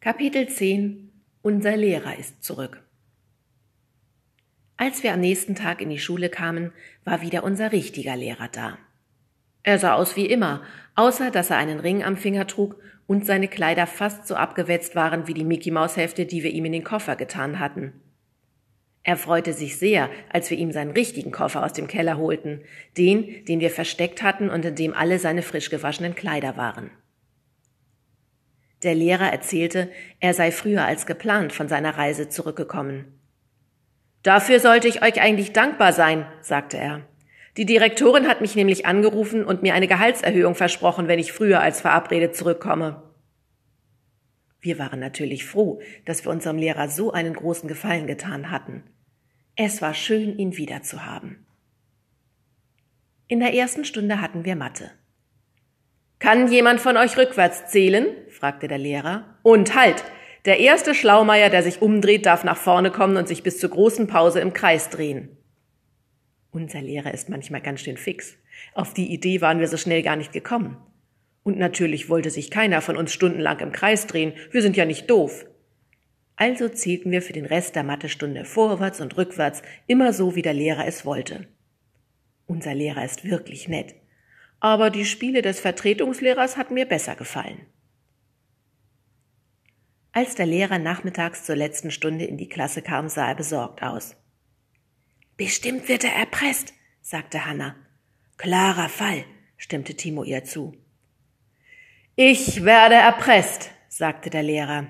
Kapitel 0.00 0.48
10 0.48 1.10
Unser 1.42 1.76
Lehrer 1.76 2.16
ist 2.16 2.44
zurück. 2.44 2.84
Als 4.76 5.02
wir 5.02 5.12
am 5.12 5.18
nächsten 5.18 5.56
Tag 5.56 5.80
in 5.80 5.90
die 5.90 5.98
Schule 5.98 6.28
kamen, 6.28 6.70
war 7.04 7.20
wieder 7.20 7.42
unser 7.42 7.72
richtiger 7.72 8.14
Lehrer 8.14 8.46
da. 8.46 8.78
Er 9.64 9.80
sah 9.80 9.94
aus 9.94 10.14
wie 10.14 10.26
immer, 10.26 10.62
außer 10.94 11.32
dass 11.32 11.50
er 11.50 11.56
einen 11.56 11.80
Ring 11.80 12.04
am 12.04 12.16
Finger 12.16 12.46
trug 12.46 12.76
und 13.08 13.26
seine 13.26 13.48
Kleider 13.48 13.88
fast 13.88 14.28
so 14.28 14.36
abgewetzt 14.36 14.94
waren 14.94 15.26
wie 15.26 15.34
die 15.34 15.42
Mickey 15.42 15.72
Maus 15.72 15.96
Hefte, 15.96 16.26
die 16.26 16.44
wir 16.44 16.52
ihm 16.52 16.66
in 16.66 16.72
den 16.72 16.84
Koffer 16.84 17.16
getan 17.16 17.58
hatten. 17.58 17.92
Er 19.02 19.16
freute 19.16 19.52
sich 19.52 19.78
sehr, 19.78 20.10
als 20.28 20.48
wir 20.48 20.58
ihm 20.58 20.70
seinen 20.70 20.92
richtigen 20.92 21.32
Koffer 21.32 21.64
aus 21.64 21.72
dem 21.72 21.88
Keller 21.88 22.18
holten, 22.18 22.60
den, 22.96 23.44
den 23.46 23.58
wir 23.58 23.70
versteckt 23.70 24.22
hatten 24.22 24.48
und 24.48 24.64
in 24.64 24.76
dem 24.76 24.94
alle 24.94 25.18
seine 25.18 25.42
frisch 25.42 25.70
gewaschenen 25.70 26.14
Kleider 26.14 26.56
waren. 26.56 26.92
Der 28.82 28.94
Lehrer 28.94 29.32
erzählte, 29.32 29.90
er 30.20 30.34
sei 30.34 30.52
früher 30.52 30.84
als 30.84 31.06
geplant 31.06 31.52
von 31.52 31.68
seiner 31.68 31.96
Reise 31.96 32.28
zurückgekommen. 32.28 33.18
Dafür 34.22 34.60
sollte 34.60 34.88
ich 34.88 35.02
euch 35.02 35.20
eigentlich 35.20 35.52
dankbar 35.52 35.92
sein, 35.92 36.26
sagte 36.42 36.76
er. 36.76 37.06
Die 37.56 37.66
Direktorin 37.66 38.28
hat 38.28 38.40
mich 38.40 38.54
nämlich 38.54 38.86
angerufen 38.86 39.44
und 39.44 39.62
mir 39.62 39.74
eine 39.74 39.88
Gehaltserhöhung 39.88 40.54
versprochen, 40.54 41.08
wenn 41.08 41.18
ich 41.18 41.32
früher 41.32 41.60
als 41.60 41.80
verabredet 41.80 42.36
zurückkomme. 42.36 43.02
Wir 44.60 44.78
waren 44.78 45.00
natürlich 45.00 45.44
froh, 45.44 45.80
dass 46.04 46.24
wir 46.24 46.30
unserem 46.30 46.58
Lehrer 46.58 46.88
so 46.88 47.12
einen 47.12 47.34
großen 47.34 47.68
Gefallen 47.68 48.06
getan 48.06 48.50
hatten. 48.50 48.84
Es 49.56 49.82
war 49.82 49.94
schön, 49.94 50.38
ihn 50.38 50.56
wiederzuhaben. 50.56 51.46
In 53.26 53.40
der 53.40 53.54
ersten 53.54 53.84
Stunde 53.84 54.20
hatten 54.20 54.44
wir 54.44 54.54
Mathe. 54.54 54.92
Kann 56.18 56.50
jemand 56.50 56.80
von 56.80 56.96
euch 56.96 57.16
rückwärts 57.16 57.66
zählen? 57.66 58.06
fragte 58.28 58.68
der 58.68 58.78
Lehrer. 58.78 59.38
Und 59.42 59.74
halt! 59.74 60.04
Der 60.44 60.60
erste 60.60 60.94
Schlaumeier, 60.94 61.50
der 61.50 61.62
sich 61.62 61.82
umdreht, 61.82 62.24
darf 62.24 62.42
nach 62.42 62.56
vorne 62.56 62.90
kommen 62.90 63.16
und 63.16 63.28
sich 63.28 63.42
bis 63.42 63.58
zur 63.58 63.70
großen 63.70 64.06
Pause 64.06 64.40
im 64.40 64.52
Kreis 64.52 64.88
drehen. 64.88 65.36
Unser 66.50 66.80
Lehrer 66.80 67.12
ist 67.12 67.28
manchmal 67.28 67.60
ganz 67.60 67.80
schön 67.80 67.96
fix. 67.96 68.36
Auf 68.72 68.94
die 68.94 69.12
Idee 69.12 69.40
waren 69.40 69.60
wir 69.60 69.68
so 69.68 69.76
schnell 69.76 70.02
gar 70.02 70.16
nicht 70.16 70.32
gekommen. 70.32 70.78
Und 71.42 71.58
natürlich 71.58 72.08
wollte 72.08 72.30
sich 72.30 72.50
keiner 72.50 72.80
von 72.80 72.96
uns 72.96 73.12
stundenlang 73.12 73.60
im 73.60 73.72
Kreis 73.72 74.06
drehen, 74.06 74.32
wir 74.50 74.62
sind 74.62 74.76
ja 74.76 74.84
nicht 74.84 75.10
doof. 75.10 75.46
Also 76.36 76.68
zählten 76.68 77.10
wir 77.10 77.20
für 77.20 77.32
den 77.32 77.46
Rest 77.46 77.74
der 77.74 77.84
Mathestunde 77.84 78.44
vorwärts 78.44 79.00
und 79.00 79.16
rückwärts, 79.16 79.62
immer 79.86 80.12
so, 80.12 80.34
wie 80.34 80.42
der 80.42 80.54
Lehrer 80.54 80.86
es 80.86 81.04
wollte. 81.04 81.46
Unser 82.46 82.74
Lehrer 82.74 83.04
ist 83.04 83.24
wirklich 83.24 83.68
nett. 83.68 83.94
Aber 84.60 84.90
die 84.90 85.04
Spiele 85.04 85.42
des 85.42 85.60
Vertretungslehrers 85.60 86.56
hatten 86.56 86.74
mir 86.74 86.86
besser 86.86 87.14
gefallen. 87.14 87.66
Als 90.12 90.34
der 90.34 90.46
Lehrer 90.46 90.78
nachmittags 90.78 91.44
zur 91.44 91.54
letzten 91.54 91.90
Stunde 91.90 92.24
in 92.24 92.36
die 92.36 92.48
Klasse 92.48 92.82
kam, 92.82 93.08
sah 93.08 93.28
er 93.28 93.34
besorgt 93.36 93.82
aus. 93.82 94.16
Bestimmt 95.36 95.88
wird 95.88 96.02
er 96.02 96.14
erpresst, 96.14 96.74
sagte 97.02 97.46
Hanna. 97.46 97.76
Klarer 98.36 98.88
Fall, 98.88 99.24
stimmte 99.56 99.94
Timo 99.94 100.24
ihr 100.24 100.42
zu. 100.42 100.76
Ich 102.16 102.64
werde 102.64 102.96
erpresst, 102.96 103.70
sagte 103.88 104.30
der 104.30 104.42
Lehrer. 104.42 104.88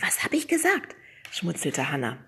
Was 0.00 0.22
hab 0.22 0.32
ich 0.32 0.46
gesagt? 0.46 0.94
schmutzelte 1.32 1.90
Hanna. 1.90 2.18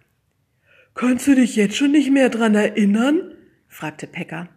Kannst 0.94 1.28
du 1.28 1.36
dich 1.36 1.54
jetzt 1.54 1.76
schon 1.76 1.92
nicht 1.92 2.10
mehr 2.10 2.28
dran 2.28 2.56
erinnern? 2.56 3.36
fragte 3.68 4.08
Pekka. 4.08 4.48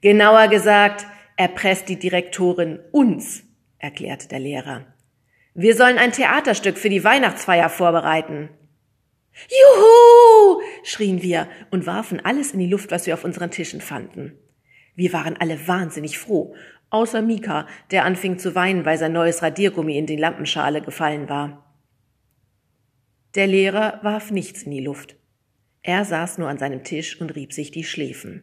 Genauer 0.00 0.48
gesagt, 0.48 1.06
erpresst 1.36 1.88
die 1.88 1.98
Direktorin 1.98 2.80
uns, 2.92 3.42
erklärte 3.78 4.28
der 4.28 4.40
Lehrer. 4.40 4.86
Wir 5.54 5.74
sollen 5.74 5.98
ein 5.98 6.12
Theaterstück 6.12 6.76
für 6.76 6.90
die 6.90 7.04
Weihnachtsfeier 7.04 7.68
vorbereiten. 7.68 8.50
Juhu! 9.48 10.60
schrien 10.82 11.22
wir 11.22 11.48
und 11.70 11.86
warfen 11.86 12.24
alles 12.24 12.52
in 12.52 12.58
die 12.58 12.68
Luft, 12.68 12.90
was 12.90 13.06
wir 13.06 13.14
auf 13.14 13.24
unseren 13.24 13.50
Tischen 13.50 13.80
fanden. 13.80 14.38
Wir 14.94 15.12
waren 15.12 15.36
alle 15.36 15.66
wahnsinnig 15.66 16.18
froh, 16.18 16.54
außer 16.90 17.22
Mika, 17.22 17.66
der 17.90 18.04
anfing 18.04 18.38
zu 18.38 18.54
weinen, 18.54 18.84
weil 18.84 18.98
sein 18.98 19.12
neues 19.12 19.42
Radiergummi 19.42 19.96
in 19.96 20.06
die 20.06 20.16
Lampenschale 20.16 20.80
gefallen 20.80 21.28
war. 21.28 21.66
Der 23.34 23.46
Lehrer 23.46 24.00
warf 24.02 24.30
nichts 24.30 24.62
in 24.62 24.70
die 24.70 24.80
Luft. 24.80 25.16
Er 25.82 26.04
saß 26.04 26.38
nur 26.38 26.48
an 26.48 26.58
seinem 26.58 26.84
Tisch 26.84 27.20
und 27.20 27.34
rieb 27.34 27.52
sich 27.52 27.70
die 27.70 27.84
Schläfen. 27.84 28.42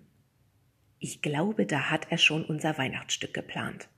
Ich 1.05 1.21
glaube, 1.21 1.65
da 1.65 1.89
hat 1.89 2.07
er 2.11 2.17
schon 2.17 2.45
unser 2.45 2.77
Weihnachtsstück 2.77 3.33
geplant. 3.33 3.89